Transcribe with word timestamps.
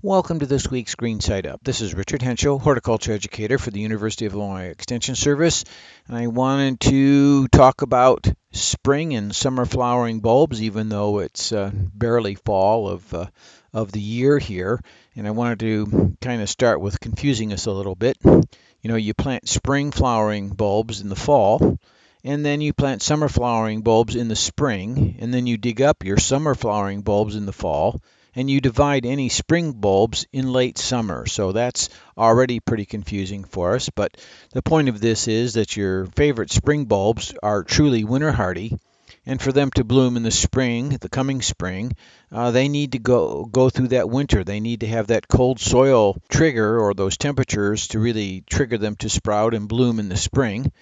Welcome 0.00 0.38
to 0.38 0.46
this 0.46 0.70
week's 0.70 0.94
Green 0.94 1.18
Side 1.18 1.44
Up. 1.44 1.64
This 1.64 1.80
is 1.80 1.92
Richard 1.92 2.20
Hentschel, 2.20 2.60
horticulture 2.60 3.12
educator 3.12 3.58
for 3.58 3.72
the 3.72 3.80
University 3.80 4.26
of 4.26 4.32
Illinois 4.32 4.66
Extension 4.66 5.16
Service, 5.16 5.64
and 6.06 6.16
I 6.16 6.28
wanted 6.28 6.78
to 6.82 7.48
talk 7.48 7.82
about 7.82 8.32
spring 8.52 9.16
and 9.16 9.34
summer 9.34 9.64
flowering 9.64 10.20
bulbs, 10.20 10.62
even 10.62 10.88
though 10.88 11.18
it's 11.18 11.50
uh, 11.50 11.72
barely 11.74 12.36
fall 12.36 12.88
of 12.88 13.12
uh, 13.12 13.26
of 13.72 13.90
the 13.90 14.00
year 14.00 14.38
here. 14.38 14.80
And 15.16 15.26
I 15.26 15.32
wanted 15.32 15.58
to 15.58 16.16
kind 16.20 16.42
of 16.42 16.48
start 16.48 16.80
with 16.80 17.00
confusing 17.00 17.52
us 17.52 17.66
a 17.66 17.72
little 17.72 17.96
bit. 17.96 18.18
You 18.24 18.46
know, 18.84 18.94
you 18.94 19.14
plant 19.14 19.48
spring 19.48 19.90
flowering 19.90 20.50
bulbs 20.50 21.00
in 21.00 21.08
the 21.08 21.16
fall, 21.16 21.76
and 22.22 22.46
then 22.46 22.60
you 22.60 22.72
plant 22.72 23.02
summer 23.02 23.28
flowering 23.28 23.80
bulbs 23.80 24.14
in 24.14 24.28
the 24.28 24.36
spring, 24.36 25.16
and 25.18 25.34
then 25.34 25.48
you 25.48 25.56
dig 25.56 25.82
up 25.82 26.04
your 26.04 26.18
summer 26.18 26.54
flowering 26.54 27.00
bulbs 27.00 27.34
in 27.34 27.46
the 27.46 27.52
fall 27.52 28.00
and 28.34 28.50
you 28.50 28.60
divide 28.60 29.06
any 29.06 29.28
spring 29.28 29.72
bulbs 29.72 30.26
in 30.32 30.52
late 30.52 30.78
summer. 30.78 31.26
So 31.26 31.52
that's 31.52 31.88
already 32.16 32.60
pretty 32.60 32.84
confusing 32.84 33.44
for 33.44 33.74
us. 33.74 33.88
But 33.90 34.16
the 34.52 34.62
point 34.62 34.88
of 34.88 35.00
this 35.00 35.28
is 35.28 35.54
that 35.54 35.76
your 35.76 36.06
favorite 36.06 36.50
spring 36.50 36.84
bulbs 36.84 37.34
are 37.42 37.62
truly 37.62 38.04
winter 38.04 38.32
hardy. 38.32 38.78
And 39.26 39.42
for 39.42 39.52
them 39.52 39.70
to 39.72 39.84
bloom 39.84 40.16
in 40.16 40.22
the 40.22 40.30
spring, 40.30 40.90
the 41.00 41.10
coming 41.10 41.42
spring, 41.42 41.92
uh, 42.32 42.50
they 42.50 42.68
need 42.68 42.92
to 42.92 42.98
go 42.98 43.44
go 43.44 43.68
through 43.68 43.88
that 43.88 44.08
winter. 44.08 44.42
They 44.42 44.58
need 44.58 44.80
to 44.80 44.86
have 44.86 45.08
that 45.08 45.28
cold 45.28 45.60
soil 45.60 46.16
trigger 46.30 46.80
or 46.80 46.94
those 46.94 47.18
temperatures 47.18 47.88
to 47.88 47.98
really 47.98 48.42
trigger 48.48 48.78
them 48.78 48.96
to 48.96 49.10
sprout 49.10 49.52
and 49.52 49.68
bloom 49.68 49.98
in 49.98 50.08
the 50.08 50.16
spring. 50.16 50.72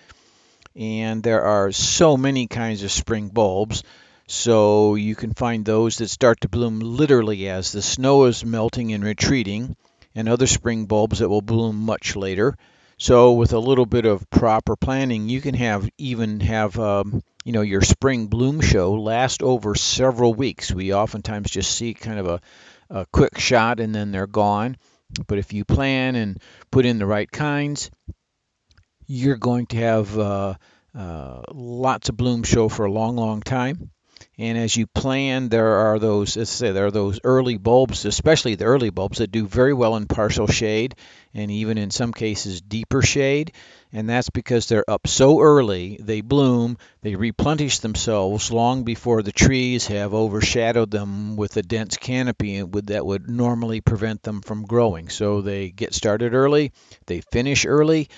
And 0.77 1.23
there 1.25 1.43
are 1.43 1.73
so 1.73 2.17
many 2.17 2.47
kinds 2.47 2.85
of 2.85 2.93
spring 2.93 3.29
bulbs. 3.29 3.83
So 4.29 4.97
you 4.97 5.15
can 5.15 5.35
find 5.35 5.65
those 5.65 5.99
that 5.99 6.09
start 6.09 6.41
to 6.41 6.49
bloom 6.49 6.81
literally 6.81 7.49
as 7.49 7.71
the 7.71 7.83
snow 7.83 8.25
is 8.25 8.45
melting 8.45 8.93
and 8.93 9.05
retreating, 9.05 9.77
and 10.17 10.29
other 10.29 10.49
spring 10.49 10.87
bulbs 10.87 11.21
that 11.21 11.29
will 11.29 11.43
bloom 11.43 11.77
much 11.77 12.17
later. 12.17 12.57
So 12.99 13.35
with 13.35 13.53
a 13.53 13.59
little 13.59 13.87
bit 13.87 14.05
of 14.05 14.29
proper 14.31 14.75
planning, 14.75 15.29
you 15.29 15.41
can 15.41 15.55
have 15.55 15.89
even 15.99 16.41
have 16.41 16.79
um, 16.79 17.23
you 17.45 17.53
know 17.53 17.61
your 17.61 17.83
spring 17.83 18.27
bloom 18.27 18.61
show 18.61 18.95
last 18.95 19.43
over 19.43 19.75
several 19.75 20.35
weeks. 20.35 20.73
We 20.73 20.93
oftentimes 20.95 21.51
just 21.51 21.71
see 21.73 21.95
kind 21.95 22.19
of 22.19 22.27
a, 22.27 22.41
a 22.91 23.07
quick 23.13 23.39
shot 23.39 23.79
and 23.79 23.95
then 23.95 24.11
they're 24.11 24.27
gone. 24.27 24.77
But 25.29 25.39
if 25.39 25.53
you 25.53 25.65
plan 25.65 26.17
and 26.17 26.43
put 26.73 26.85
in 26.85 26.99
the 26.99 27.07
right 27.07 27.31
kinds, 27.31 27.91
you're 29.07 29.37
going 29.37 29.67
to 29.67 29.77
have 29.77 30.19
uh, 30.19 30.55
uh, 30.99 31.43
lots 31.53 32.09
of 32.09 32.17
bloom 32.17 32.43
show 32.43 32.69
for 32.69 32.87
a 32.87 32.91
long, 32.91 33.15
long 33.17 33.41
time. 33.41 33.91
And 34.39 34.59
as 34.59 34.77
you 34.77 34.87
plan, 34.87 35.49
there 35.49 35.67
are 35.67 35.99
those, 35.99 36.37
I 36.37 36.45
say, 36.45 36.71
there 36.71 36.87
are 36.87 36.91
those 36.91 37.21
early 37.25 37.57
bulbs, 37.57 38.05
especially 38.05 38.55
the 38.55 38.67
early 38.67 38.91
bulbs 38.91 39.19
that 39.19 39.33
do 39.33 39.47
very 39.47 39.73
well 39.73 39.97
in 39.97 40.07
partial 40.07 40.47
shade 40.47 40.95
and 41.33 41.51
even 41.51 41.79
in 41.79 41.91
some 41.91 42.13
cases 42.13 42.61
deeper 42.61 43.01
shade. 43.01 43.53
And 43.95 44.11
that's 44.11 44.29
because 44.29 44.69
they're 44.69 44.89
up 44.91 45.07
so 45.07 45.41
early, 45.41 45.99
they 46.03 46.21
bloom, 46.21 46.77
they 47.01 47.15
replenish 47.15 47.79
themselves 47.79 48.53
long 48.53 48.85
before 48.85 49.23
the 49.23 49.33
trees 49.33 49.87
have 49.87 50.13
overshadowed 50.13 50.91
them 50.91 51.37
with 51.37 51.57
a 51.57 51.63
dense 51.63 51.97
canopy 51.97 52.61
that 52.61 53.07
would 53.07 53.31
normally 53.31 53.81
prevent 53.81 54.23
them 54.23 54.43
from 54.43 54.67
growing. 54.67 55.09
So 55.09 55.41
they 55.41 55.71
get 55.71 55.95
started 55.95 56.35
early, 56.35 56.73
they 57.07 57.23
finish 57.23 57.65
early, 57.65 58.11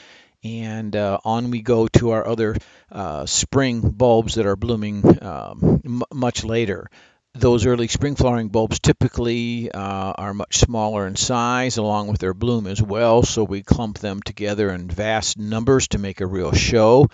and 0.44 0.94
uh, 0.96 1.18
on 1.24 1.50
we 1.50 1.62
go 1.62 1.88
to 1.88 2.10
our 2.10 2.26
other 2.26 2.56
uh, 2.92 3.26
spring 3.26 3.80
bulbs 3.80 4.34
that 4.36 4.46
are 4.46 4.56
blooming 4.56 5.02
um, 5.22 5.80
m- 5.84 6.02
much 6.12 6.44
later. 6.44 6.88
Those 7.34 7.66
early 7.66 7.88
spring 7.88 8.16
flowering 8.16 8.48
bulbs 8.48 8.80
typically 8.80 9.70
uh, 9.70 10.12
are 10.16 10.34
much 10.34 10.58
smaller 10.58 11.06
in 11.06 11.14
size 11.16 11.76
along 11.76 12.08
with 12.08 12.20
their 12.20 12.34
bloom 12.34 12.66
as 12.66 12.82
well, 12.82 13.22
so 13.22 13.44
we 13.44 13.62
clump 13.62 13.98
them 13.98 14.22
together 14.22 14.70
in 14.70 14.88
vast 14.88 15.38
numbers 15.38 15.88
to 15.88 15.98
make 15.98 16.20
a 16.20 16.26
real 16.26 16.52
show. 16.52 17.08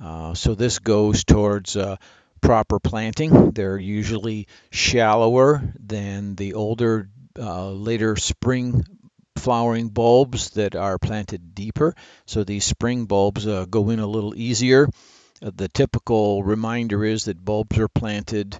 Uh, 0.00 0.34
so 0.34 0.54
this 0.54 0.78
goes 0.78 1.24
towards 1.24 1.76
uh, 1.76 1.96
proper 2.40 2.78
planting. 2.78 3.50
They're 3.50 3.78
usually 3.78 4.46
shallower 4.70 5.62
than 5.78 6.36
the 6.36 6.54
older, 6.54 7.08
uh, 7.38 7.70
later 7.70 8.16
spring 8.16 8.84
flowering 9.38 9.88
bulbs 9.88 10.50
that 10.50 10.74
are 10.74 10.98
planted 10.98 11.54
deeper. 11.54 11.94
So 12.26 12.44
these 12.44 12.64
spring 12.64 13.06
bulbs 13.06 13.46
uh, 13.46 13.66
go 13.66 13.90
in 13.90 14.00
a 14.00 14.06
little 14.06 14.34
easier. 14.34 14.88
Uh, 15.42 15.50
the 15.54 15.68
typical 15.68 16.42
reminder 16.42 17.04
is 17.04 17.26
that 17.26 17.44
bulbs 17.44 17.78
are 17.78 17.88
planted 17.88 18.58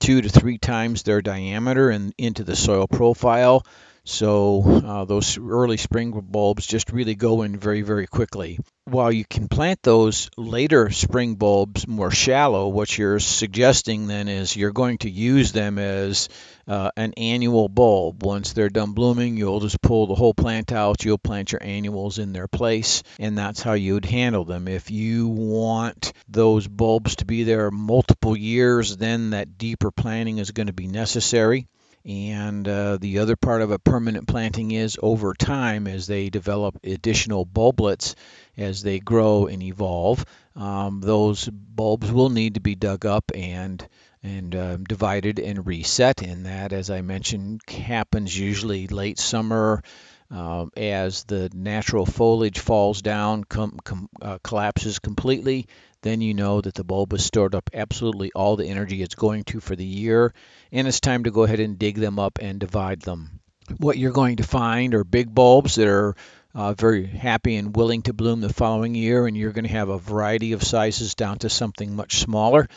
two 0.00 0.20
to 0.20 0.28
three 0.28 0.58
times 0.58 1.02
their 1.02 1.22
diameter 1.22 1.90
and 1.90 2.14
into 2.18 2.44
the 2.44 2.56
soil 2.56 2.86
profile. 2.86 3.64
So 4.10 4.62
uh, 4.64 5.04
those 5.04 5.36
early 5.36 5.76
spring 5.76 6.12
bulbs 6.12 6.66
just 6.66 6.92
really 6.92 7.14
go 7.14 7.42
in 7.42 7.58
very, 7.58 7.82
very 7.82 8.06
quickly. 8.06 8.58
While 8.86 9.12
you 9.12 9.26
can 9.26 9.48
plant 9.48 9.82
those 9.82 10.30
later 10.38 10.88
spring 10.88 11.34
bulbs 11.34 11.86
more 11.86 12.10
shallow, 12.10 12.68
what 12.68 12.96
you're 12.96 13.20
suggesting 13.20 14.06
then 14.06 14.28
is 14.28 14.56
you're 14.56 14.72
going 14.72 14.96
to 14.98 15.10
use 15.10 15.52
them 15.52 15.78
as 15.78 16.30
uh, 16.66 16.90
an 16.96 17.12
annual 17.18 17.68
bulb. 17.68 18.22
Once 18.22 18.54
they're 18.54 18.70
done 18.70 18.92
blooming, 18.92 19.36
you'll 19.36 19.60
just 19.60 19.82
pull 19.82 20.06
the 20.06 20.14
whole 20.14 20.32
plant 20.32 20.72
out, 20.72 21.04
you'll 21.04 21.18
plant 21.18 21.52
your 21.52 21.62
annuals 21.62 22.18
in 22.18 22.32
their 22.32 22.48
place, 22.48 23.02
and 23.20 23.36
that's 23.36 23.62
how 23.62 23.74
you'd 23.74 24.06
handle 24.06 24.46
them. 24.46 24.68
If 24.68 24.90
you 24.90 25.28
want 25.28 26.14
those 26.28 26.66
bulbs 26.66 27.16
to 27.16 27.26
be 27.26 27.44
there 27.44 27.70
multiple 27.70 28.34
years, 28.34 28.96
then 28.96 29.30
that 29.30 29.58
deeper 29.58 29.90
planting 29.90 30.38
is 30.38 30.50
going 30.50 30.68
to 30.68 30.72
be 30.72 30.86
necessary. 30.86 31.66
And 32.04 32.66
uh, 32.66 32.96
the 32.98 33.18
other 33.18 33.36
part 33.36 33.60
of 33.60 33.70
a 33.70 33.78
permanent 33.78 34.26
planting 34.26 34.70
is 34.70 34.98
over 35.02 35.34
time, 35.34 35.86
as 35.86 36.06
they 36.06 36.30
develop 36.30 36.78
additional 36.84 37.44
bulblets, 37.44 38.14
as 38.56 38.82
they 38.82 38.98
grow 38.98 39.46
and 39.46 39.62
evolve, 39.62 40.24
um, 40.56 41.00
those 41.00 41.48
bulbs 41.48 42.10
will 42.10 42.30
need 42.30 42.54
to 42.54 42.60
be 42.60 42.74
dug 42.74 43.06
up 43.06 43.30
and 43.34 43.86
and 44.22 44.54
uh, 44.54 44.76
divided 44.76 45.38
and 45.38 45.66
reset. 45.66 46.22
And 46.22 46.46
that, 46.46 46.72
as 46.72 46.90
I 46.90 47.02
mentioned, 47.02 47.60
happens 47.68 48.36
usually 48.36 48.86
late 48.88 49.18
summer. 49.18 49.82
Uh, 50.30 50.66
as 50.76 51.24
the 51.24 51.50
natural 51.54 52.04
foliage 52.04 52.58
falls 52.58 53.00
down, 53.00 53.44
com- 53.44 53.78
com- 53.82 54.10
uh, 54.20 54.38
collapses 54.44 54.98
completely, 54.98 55.68
then 56.02 56.20
you 56.20 56.34
know 56.34 56.60
that 56.60 56.74
the 56.74 56.84
bulb 56.84 57.12
has 57.12 57.24
stored 57.24 57.54
up 57.54 57.70
absolutely 57.74 58.30
all 58.32 58.56
the 58.56 58.66
energy 58.66 59.02
it's 59.02 59.14
going 59.14 59.44
to 59.44 59.60
for 59.60 59.74
the 59.74 59.84
year, 59.84 60.32
and 60.72 60.86
it's 60.86 61.00
time 61.00 61.24
to 61.24 61.30
go 61.30 61.44
ahead 61.44 61.60
and 61.60 61.78
dig 61.78 61.96
them 61.96 62.18
up 62.18 62.38
and 62.40 62.60
divide 62.60 63.00
them. 63.02 63.40
What 63.78 63.98
you're 63.98 64.12
going 64.12 64.36
to 64.36 64.44
find 64.44 64.94
are 64.94 65.04
big 65.04 65.34
bulbs 65.34 65.74
that 65.74 65.88
are 65.88 66.14
uh, 66.54 66.72
very 66.74 67.06
happy 67.06 67.56
and 67.56 67.76
willing 67.76 68.02
to 68.02 68.12
bloom 68.12 68.40
the 68.40 68.52
following 68.52 68.94
year, 68.94 69.26
and 69.26 69.36
you're 69.36 69.52
going 69.52 69.66
to 69.66 69.70
have 69.70 69.88
a 69.88 69.98
variety 69.98 70.52
of 70.52 70.62
sizes 70.62 71.14
down 71.14 71.38
to 71.38 71.50
something 71.50 71.94
much 71.94 72.18
smaller. 72.18 72.68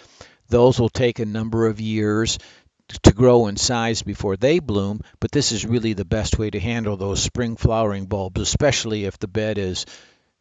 Those 0.50 0.80
will 0.80 0.90
take 0.90 1.20
a 1.20 1.26
number 1.26 1.68
of 1.68 1.80
years 1.80 2.38
to 3.04 3.14
grow 3.14 3.48
in 3.48 3.56
size 3.56 4.02
before 4.02 4.36
they 4.36 4.60
bloom, 4.60 5.02
but 5.20 5.32
this 5.32 5.52
is 5.52 5.66
really 5.66 5.94
the 5.94 6.06
best 6.06 6.38
way 6.38 6.50
to 6.50 6.60
handle 6.60 6.98
those 6.98 7.24
spring 7.24 7.56
flowering 7.56 8.06
bulbs, 8.06 8.42
especially 8.42 9.06
if 9.06 9.18
the 9.18 9.28
bed 9.28 9.58
is 9.58 9.86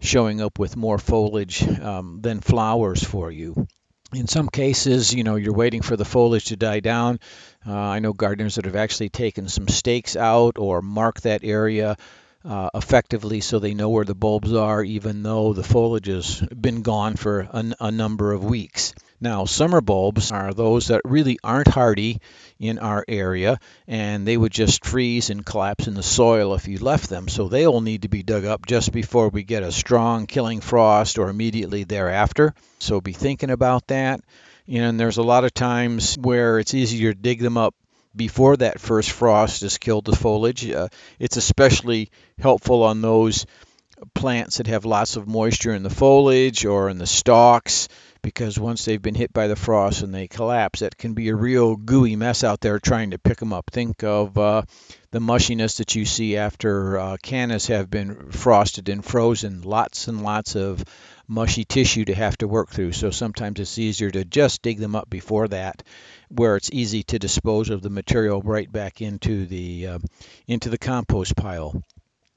showing 0.01 0.41
up 0.41 0.59
with 0.59 0.77
more 0.77 0.99
foliage 0.99 1.63
um, 1.81 2.21
than 2.21 2.41
flowers 2.41 3.03
for 3.03 3.31
you. 3.31 3.67
In 4.13 4.27
some 4.27 4.49
cases, 4.49 5.15
you 5.15 5.23
know, 5.23 5.37
you're 5.37 5.55
waiting 5.55 5.83
for 5.83 5.97
the 5.97 6.05
foliage 6.05 6.47
to 6.47 6.57
die 6.57 6.81
down. 6.81 7.21
Uh, 7.65 7.73
I 7.73 8.01
know 8.01 8.13
gardeners 8.13 8.57
that 8.57 8.65
have 8.65 8.75
actually 8.75 9.11
taken 9.11 9.49
some 9.49 9.69
stakes 9.69 10.17
out 10.17 10.59
or 10.59 10.83
marked 10.83 11.23
that 11.23 11.45
area 11.45 11.97
uh, 12.45 12.71
effectively 12.75 13.41
so 13.41 13.59
they 13.59 13.75
know 13.75 13.91
where 13.91 14.05
the 14.05 14.15
bulbs 14.15 14.53
are, 14.53 14.83
even 14.83 15.23
though 15.23 15.53
the 15.53 15.63
foliage 15.63 16.07
has 16.07 16.41
been 16.41 16.83
gone 16.83 17.15
for 17.17 17.41
a, 17.41 17.65
a 17.81 17.91
number 17.93 18.33
of 18.33 18.43
weeks. 18.43 18.95
Now, 19.23 19.45
summer 19.45 19.83
bulbs 19.83 20.33
are 20.33 20.55
those 20.55 20.89
that 20.89 21.03
really 21.05 21.39
aren't 21.45 21.69
hardy 21.69 22.21
in 22.59 22.79
our 22.79 23.05
area, 23.07 23.59
and 23.87 24.27
they 24.27 24.37
would 24.37 24.53
just 24.53 24.87
freeze 24.87 25.29
and 25.29 25.45
collapse 25.45 25.87
in 25.87 25.95
the 25.95 26.03
soil 26.03 26.55
if 26.55 26.67
you 26.67 26.79
left 26.79 27.11
them. 27.11 27.29
So 27.29 27.47
they'll 27.47 27.83
need 27.83 28.03
to 28.03 28.09
be 28.09 28.23
dug 28.23 28.47
up 28.47 28.65
just 28.65 28.93
before 28.93 29.29
we 29.29 29.43
get 29.43 29.63
a 29.63 29.73
strong 29.73 30.27
killing 30.27 30.61
frost 30.61 31.19
or 31.19 31.29
immediately 31.29 31.85
thereafter. 31.85 32.55
So 32.79 33.03
be 33.03 33.13
thinking 33.13 33.51
about 33.51 33.89
that. 33.89 34.23
And 34.67 34.99
there's 34.99 35.19
a 35.19 35.23
lot 35.23 35.45
of 35.45 35.53
times 35.53 36.17
where 36.17 36.59
it's 36.59 36.73
easier 36.73 37.13
to 37.13 37.19
dig 37.19 37.41
them 37.41 37.59
up 37.59 37.75
before 38.17 38.57
that 38.57 38.81
first 38.81 39.11
frost 39.11 39.61
has 39.61 39.77
killed 39.77 40.07
the 40.07 40.17
foliage. 40.17 40.69
Uh, 40.71 40.89
it's 41.19 41.37
especially 41.37 42.11
helpful 42.39 42.85
on 42.85 43.03
those 43.03 43.45
plants 44.15 44.57
that 44.57 44.67
have 44.67 44.85
lots 44.85 45.17
of 45.17 45.29
moisture 45.29 45.75
in 45.75 45.83
the 45.83 45.91
foliage 45.91 46.65
or 46.65 46.89
in 46.89 46.99
the 46.99 47.07
stalks 47.07 47.89
because 48.23 48.59
once 48.59 48.85
they've 48.85 49.03
been 49.03 49.15
hit 49.15 49.33
by 49.33 49.47
the 49.49 49.57
frost 49.57 50.03
and 50.03 50.15
they 50.15 50.29
collapse, 50.29 50.81
that 50.81 50.97
can 50.99 51.15
be 51.15 51.29
a 51.29 51.35
real 51.35 51.77
gooey 51.77 52.17
mess 52.17 52.45
out 52.45 52.61
there 52.61 52.79
trying 52.79 53.11
to 53.11 53.19
pick 53.19 53.39
them 53.39 53.53
up. 53.53 53.71
Think 53.71 54.03
of 54.05 54.37
uh, 54.39 54.63
the 55.11 55.21
mushiness 55.21 55.79
that 55.79 55.95
you 55.95 56.05
see 56.05 56.37
after 56.37 56.99
uh, 56.99 57.17
cannas 57.23 57.69
have 57.69 57.91
been 57.91 58.31
frosted 58.31 58.89
and 58.89 59.05
frozen. 59.05 59.63
Lots 59.63 60.09
and 60.09 60.23
lots 60.23 60.57
of 60.57 60.85
mushy 61.29 61.65
tissue 61.65 62.05
to 62.07 62.15
have 62.15 62.37
to 62.39 62.49
work 62.49 62.71
through. 62.71 62.93
So 62.93 63.11
sometimes 63.11 63.61
it's 63.61 63.79
easier 63.79 64.11
to 64.11 64.25
just 64.25 64.63
dig 64.63 64.79
them 64.79 64.97
up 64.97 65.09
before 65.11 65.49
that. 65.49 65.83
where 66.29 66.57
it's 66.57 66.71
easy 66.73 67.03
to 67.05 67.19
dispose 67.19 67.71
of 67.71 67.83
the 67.83 67.91
material 67.91 68.41
right 68.43 68.71
back 68.71 69.01
into 69.03 69.47
the 69.47 69.87
uh, 69.89 69.99
into 70.47 70.69
the 70.71 70.79
compost 70.79 71.37
pile. 71.37 71.83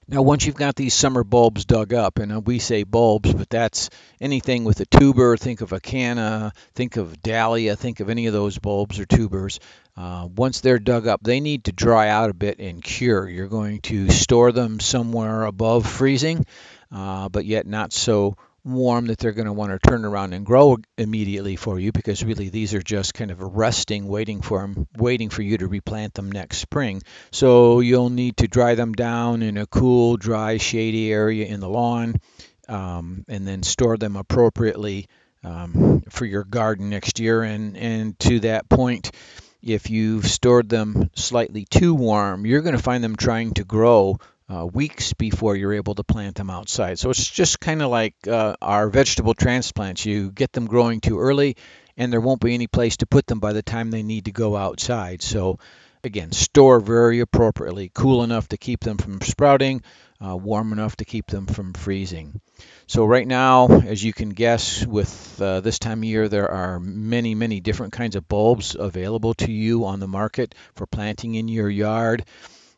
Now, 0.05 0.21
once 0.21 0.45
you've 0.45 0.55
got 0.55 0.75
these 0.75 0.93
summer 0.93 1.23
bulbs 1.23 1.63
dug 1.63 1.93
up, 1.93 2.19
and 2.19 2.45
we 2.45 2.59
say 2.59 2.83
bulbs, 2.83 3.33
but 3.33 3.49
that's 3.49 3.89
anything 4.19 4.65
with 4.65 4.81
a 4.81 4.85
tuber. 4.85 5.37
Think 5.37 5.61
of 5.61 5.71
a 5.71 5.79
canna, 5.79 6.51
think 6.75 6.97
of 6.97 7.21
dahlia, 7.21 7.77
think 7.77 8.01
of 8.01 8.09
any 8.09 8.27
of 8.27 8.33
those 8.33 8.59
bulbs 8.59 8.99
or 8.99 9.05
tubers. 9.05 9.61
Uh, 9.95 10.27
once 10.35 10.59
they're 10.59 10.79
dug 10.79 11.07
up, 11.07 11.21
they 11.23 11.39
need 11.39 11.65
to 11.65 11.71
dry 11.71 12.09
out 12.09 12.29
a 12.29 12.33
bit 12.33 12.59
and 12.59 12.83
cure. 12.83 13.29
You're 13.29 13.47
going 13.47 13.79
to 13.81 14.09
store 14.09 14.51
them 14.51 14.81
somewhere 14.81 15.43
above 15.43 15.87
freezing, 15.87 16.45
uh, 16.91 17.29
but 17.29 17.45
yet 17.45 17.65
not 17.65 17.93
so 17.93 18.35
warm 18.65 19.07
that 19.07 19.17
they're 19.17 19.33
going 19.33 19.47
to 19.47 19.53
want 19.53 19.71
to 19.71 19.89
turn 19.89 20.05
around 20.05 20.33
and 20.33 20.45
grow 20.45 20.77
immediately 20.97 21.55
for 21.55 21.79
you 21.79 21.91
because 21.91 22.23
really 22.23 22.49
these 22.49 22.73
are 22.73 22.81
just 22.81 23.13
kind 23.13 23.29
of 23.29 23.41
resting 23.41 24.07
waiting 24.07 24.41
for 24.41 24.61
them 24.61 24.87
waiting 24.95 25.29
for 25.29 25.41
you 25.41 25.57
to 25.57 25.67
replant 25.67 26.13
them 26.13 26.31
next 26.31 26.57
spring. 26.57 27.01
So 27.31 27.81
you'll 27.81 28.09
need 28.09 28.37
to 28.37 28.47
dry 28.47 28.75
them 28.75 28.93
down 28.93 29.41
in 29.41 29.57
a 29.57 29.67
cool 29.67 30.17
dry 30.17 30.57
shady 30.57 31.11
area 31.11 31.45
in 31.45 31.59
the 31.59 31.69
lawn 31.69 32.15
um, 32.69 33.25
and 33.27 33.45
then 33.45 33.63
store 33.63 33.97
them 33.97 34.15
appropriately 34.15 35.07
um, 35.43 36.01
for 36.09 36.25
your 36.25 36.45
garden 36.45 36.89
next 36.89 37.19
year. 37.19 37.43
And 37.43 37.75
and 37.75 38.17
to 38.19 38.39
that 38.41 38.69
point 38.69 39.11
if 39.61 39.89
you've 39.89 40.25
stored 40.27 40.67
them 40.67 41.09
slightly 41.15 41.65
too 41.65 41.93
warm 41.93 42.45
you're 42.45 42.61
going 42.61 42.75
to 42.75 42.83
find 42.83 43.03
them 43.03 43.15
trying 43.15 43.53
to 43.53 43.63
grow 43.63 44.17
uh, 44.49 44.65
weeks 44.65 45.13
before 45.13 45.55
you're 45.55 45.73
able 45.73 45.95
to 45.95 46.03
plant 46.03 46.35
them 46.35 46.49
outside. 46.49 46.99
So 46.99 47.09
it's 47.09 47.29
just 47.29 47.59
kind 47.59 47.81
of 47.81 47.89
like 47.89 48.15
uh, 48.27 48.55
our 48.61 48.89
vegetable 48.89 49.33
transplants. 49.33 50.05
You 50.05 50.31
get 50.31 50.51
them 50.51 50.67
growing 50.67 51.01
too 51.01 51.19
early, 51.19 51.55
and 51.97 52.11
there 52.11 52.21
won't 52.21 52.41
be 52.41 52.53
any 52.53 52.67
place 52.67 52.97
to 52.97 53.05
put 53.05 53.27
them 53.27 53.39
by 53.39 53.53
the 53.53 53.63
time 53.63 53.91
they 53.91 54.03
need 54.03 54.25
to 54.25 54.31
go 54.31 54.55
outside. 54.55 55.21
So 55.21 55.59
again, 56.03 56.31
store 56.31 56.79
very 56.79 57.21
appropriately, 57.21 57.91
cool 57.93 58.23
enough 58.23 58.49
to 58.49 58.57
keep 58.57 58.81
them 58.81 58.97
from 58.97 59.21
sprouting, 59.21 59.81
uh, 60.25 60.35
warm 60.35 60.73
enough 60.73 60.95
to 60.97 61.05
keep 61.05 61.27
them 61.27 61.45
from 61.45 61.73
freezing. 61.73 62.41
So 62.87 63.05
right 63.05 63.27
now, 63.27 63.67
as 63.67 64.03
you 64.03 64.13
can 64.13 64.29
guess, 64.29 64.85
with 64.85 65.41
uh, 65.41 65.61
this 65.61 65.79
time 65.79 65.99
of 65.99 66.03
year, 66.03 66.27
there 66.27 66.51
are 66.51 66.79
many, 66.79 67.35
many 67.35 67.61
different 67.61 67.93
kinds 67.93 68.15
of 68.15 68.27
bulbs 68.27 68.75
available 68.77 69.33
to 69.35 69.51
you 69.51 69.85
on 69.85 69.99
the 69.99 70.07
market 70.07 70.53
for 70.75 70.85
planting 70.85 71.35
in 71.35 71.47
your 71.47 71.69
yard. 71.69 72.25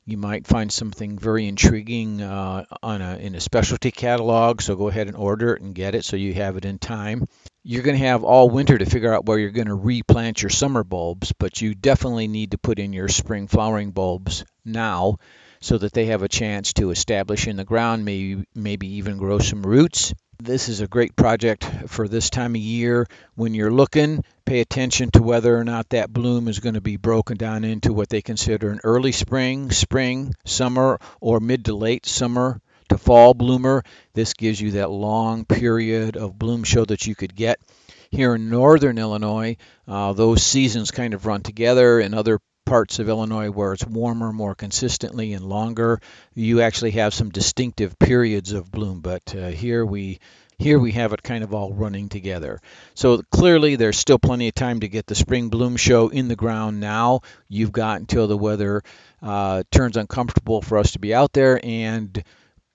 You 0.07 0.17
might 0.17 0.45
find 0.45 0.71
something 0.71 1.17
very 1.17 1.47
intriguing 1.47 2.21
uh, 2.21 2.65
on 2.83 3.01
a, 3.01 3.17
in 3.17 3.33
a 3.33 3.39
specialty 3.39 3.89
catalog, 3.89 4.61
so 4.61 4.75
go 4.75 4.87
ahead 4.87 5.07
and 5.07 5.17
order 5.17 5.55
it 5.55 5.63
and 5.63 5.73
get 5.73 5.95
it 5.95 6.05
so 6.05 6.15
you 6.15 6.35
have 6.35 6.57
it 6.57 6.65
in 6.65 6.77
time. 6.77 7.25
You're 7.63 7.81
going 7.81 7.97
to 7.97 8.05
have 8.05 8.23
all 8.23 8.51
winter 8.51 8.77
to 8.77 8.85
figure 8.85 9.11
out 9.11 9.25
where 9.25 9.39
you're 9.39 9.49
going 9.49 9.65
to 9.65 9.73
replant 9.73 10.43
your 10.43 10.51
summer 10.51 10.83
bulbs, 10.83 11.33
but 11.39 11.59
you 11.59 11.73
definitely 11.73 12.27
need 12.27 12.51
to 12.51 12.59
put 12.59 12.77
in 12.77 12.93
your 12.93 13.07
spring 13.07 13.47
flowering 13.47 13.89
bulbs 13.89 14.45
now 14.63 15.17
so 15.59 15.79
that 15.79 15.93
they 15.93 16.05
have 16.05 16.21
a 16.21 16.27
chance 16.27 16.73
to 16.73 16.91
establish 16.91 17.47
in 17.47 17.57
the 17.57 17.65
ground, 17.65 18.05
maybe, 18.05 18.45
maybe 18.53 18.87
even 18.97 19.17
grow 19.17 19.39
some 19.39 19.63
roots. 19.63 20.13
This 20.37 20.69
is 20.69 20.81
a 20.81 20.87
great 20.87 21.15
project 21.15 21.63
for 21.87 22.07
this 22.07 22.29
time 22.29 22.53
of 22.53 22.61
year. 22.61 23.07
When 23.33 23.55
you're 23.55 23.71
looking, 23.71 24.23
pay 24.45 24.59
attention 24.59 25.09
to 25.11 25.23
whether 25.23 25.57
or 25.57 25.63
not 25.63 25.89
that 25.89 26.13
bloom 26.13 26.47
is 26.47 26.59
going 26.59 26.75
to 26.75 26.81
be 26.81 26.97
broken 26.97 27.35
down 27.35 27.63
into 27.63 27.91
what 27.93 28.09
they 28.09 28.21
consider 28.21 28.69
an 28.69 28.79
early 28.83 29.11
spring, 29.11 29.71
spring, 29.71 30.33
summer, 30.45 30.99
or 31.19 31.39
mid 31.39 31.65
to 31.65 31.75
late 31.75 32.05
summer 32.05 32.61
to 32.89 32.97
fall 32.97 33.33
bloomer. 33.33 33.83
This 34.13 34.33
gives 34.33 34.61
you 34.61 34.71
that 34.71 34.91
long 34.91 35.45
period 35.45 36.15
of 36.15 36.37
bloom 36.37 36.63
show 36.63 36.85
that 36.85 37.05
you 37.07 37.15
could 37.15 37.35
get. 37.35 37.59
Here 38.11 38.35
in 38.35 38.49
northern 38.49 38.97
Illinois, 38.97 39.57
uh, 39.87 40.13
those 40.13 40.43
seasons 40.43 40.91
kind 40.91 41.13
of 41.13 41.25
run 41.25 41.41
together. 41.41 41.99
In 41.99 42.13
other 42.13 42.39
parts 42.65 42.99
of 42.99 43.09
Illinois 43.09 43.49
where 43.49 43.73
it's 43.73 43.85
warmer 43.85 44.31
more 44.31 44.55
consistently 44.55 45.33
and 45.33 45.45
longer, 45.45 46.01
you 46.33 46.61
actually 46.61 46.91
have 46.91 47.13
some 47.13 47.29
distinctive 47.29 47.97
periods 47.99 48.53
of 48.53 48.71
bloom. 48.71 49.01
But 49.01 49.35
uh, 49.35 49.47
here 49.49 49.85
we 49.85 50.19
here 50.57 50.79
we 50.79 50.91
have 50.93 51.13
it 51.13 51.23
kind 51.23 51.43
of 51.43 51.53
all 51.53 51.73
running 51.73 52.09
together. 52.09 52.61
So 52.93 53.21
clearly 53.31 53.75
there's 53.75 53.97
still 53.97 54.19
plenty 54.19 54.47
of 54.47 54.55
time 54.55 54.79
to 54.81 54.87
get 54.87 55.05
the 55.05 55.15
spring 55.15 55.49
bloom 55.49 55.75
show 55.75 56.09
in 56.09 56.27
the 56.27 56.35
ground 56.35 56.79
now. 56.79 57.21
You've 57.47 57.71
got 57.71 57.99
until 57.99 58.27
the 58.27 58.37
weather 58.37 58.81
uh, 59.21 59.63
turns 59.71 59.97
uncomfortable 59.97 60.61
for 60.61 60.77
us 60.77 60.93
to 60.93 60.99
be 60.99 61.13
out 61.13 61.33
there 61.33 61.59
and 61.63 62.23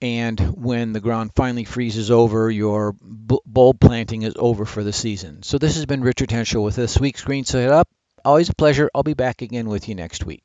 and 0.03 0.41
when 0.57 0.93
the 0.93 1.01
ground 1.01 1.33
finally 1.37 1.65
freezes 1.65 2.11
over, 2.11 2.51
your 2.51 2.95
bulb 3.03 3.81
planting 3.81 4.23
is 4.23 4.35
over 4.39 4.65
for 4.65 4.83
the 4.83 4.95
season. 4.95 5.43
So 5.43 5.59
this 5.59 5.77
has 5.77 5.85
been 5.85 6.03
Richard 6.03 6.31
Hentschel 6.31 6.65
with 6.65 6.77
this 6.77 6.99
week's 6.99 7.23
Green 7.23 7.45
Side 7.45 7.69
Up. 7.69 7.87
Always 8.25 8.49
a 8.49 8.55
pleasure. 8.55 8.91
I'll 8.95 9.03
be 9.03 9.15
back 9.15 9.43
again 9.43 9.69
with 9.69 9.89
you 9.89 9.95
next 9.95 10.25
week. 10.25 10.39